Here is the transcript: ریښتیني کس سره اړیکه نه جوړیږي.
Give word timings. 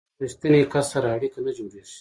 ریښتیني 0.21 0.61
کس 0.73 0.85
سره 0.93 1.07
اړیکه 1.15 1.39
نه 1.45 1.51
جوړیږي. 1.57 1.81